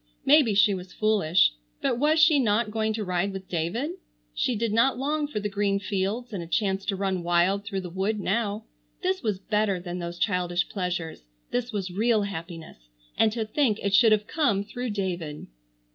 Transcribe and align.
Maybe 0.25 0.55
she 0.55 0.73
was 0.73 0.93
foolish, 0.93 1.53
but 1.79 1.99
was 1.99 2.19
she 2.19 2.39
not 2.39 2.71
going 2.71 2.91
to 2.93 3.03
ride 3.05 3.31
with 3.31 3.47
David? 3.47 3.91
She 4.33 4.55
did 4.55 4.73
not 4.73 4.97
long 4.97 5.27
for 5.27 5.39
the 5.39 5.47
green 5.47 5.77
fields 5.79 6.33
and 6.33 6.41
a 6.41 6.47
chance 6.47 6.85
to 6.87 6.95
run 6.95 7.21
wild 7.21 7.63
through 7.65 7.81
the 7.81 7.89
wood 7.91 8.19
now. 8.19 8.65
This 9.03 9.21
was 9.21 9.37
better 9.37 9.79
than 9.79 9.99
those 9.99 10.17
childish 10.17 10.67
pleasures. 10.69 11.21
This 11.51 11.71
was 11.71 11.91
real 11.91 12.23
happiness. 12.23 12.89
And 13.15 13.31
to 13.33 13.45
think 13.45 13.77
it 13.83 13.93
should 13.93 14.11
have 14.11 14.25
come 14.25 14.63
through 14.63 14.89
David! 14.89 15.45